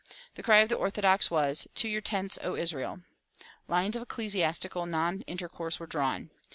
The 0.33 0.41
cry 0.41 0.61
of 0.61 0.69
the 0.69 0.73
Orthodox 0.77 1.29
was 1.29 1.67
"To 1.75 1.87
your 1.87 2.01
tents, 2.01 2.39
O 2.41 2.55
Israel!" 2.55 3.01
Lines 3.67 3.95
of 3.95 4.01
ecclesiastical 4.01 4.87
non 4.87 5.21
intercourse 5.27 5.79
were 5.79 5.85
drawn. 5.85 6.31